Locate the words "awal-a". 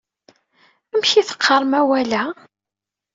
1.79-2.23